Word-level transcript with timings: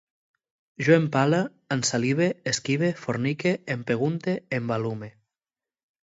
Jo 0.85 0.93
empale, 0.99 1.41
ensalive, 1.75 2.29
esquive, 2.53 2.89
fornique, 3.01 3.51
empegunte, 3.75 4.33
embalume 4.59 5.11